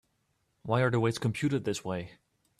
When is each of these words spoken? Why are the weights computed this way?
Why 0.63 0.81
are 0.81 0.89
the 0.89 0.99
weights 0.99 1.19
computed 1.19 1.63
this 1.63 1.85
way? 1.85 2.13